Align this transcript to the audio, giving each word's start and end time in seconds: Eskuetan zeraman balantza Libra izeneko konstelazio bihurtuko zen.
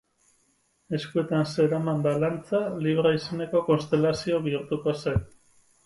Eskuetan 0.97 1.45
zeraman 1.51 2.01
balantza 2.07 2.63
Libra 2.87 3.15
izeneko 3.21 3.65
konstelazio 3.71 4.45
bihurtuko 4.49 5.01
zen. 5.03 5.27